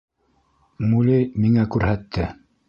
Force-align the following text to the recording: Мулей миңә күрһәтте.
Мулей 0.93 1.27
миңә 1.45 1.67
күрһәтте. 1.77 2.27